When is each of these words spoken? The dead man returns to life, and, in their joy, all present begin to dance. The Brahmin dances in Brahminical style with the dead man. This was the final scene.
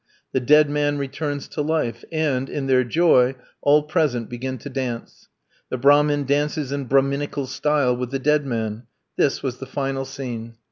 The 0.31 0.39
dead 0.39 0.67
man 0.67 0.97
returns 0.97 1.47
to 1.49 1.61
life, 1.61 2.03
and, 2.11 2.49
in 2.49 2.65
their 2.65 2.83
joy, 2.83 3.35
all 3.61 3.83
present 3.83 4.31
begin 4.31 4.57
to 4.57 4.67
dance. 4.67 5.27
The 5.69 5.77
Brahmin 5.77 6.25
dances 6.25 6.71
in 6.71 6.85
Brahminical 6.85 7.45
style 7.45 7.95
with 7.95 8.09
the 8.09 8.17
dead 8.17 8.43
man. 8.43 8.87
This 9.17 9.43
was 9.43 9.57
the 9.59 9.67
final 9.67 10.05
scene. 10.05 10.55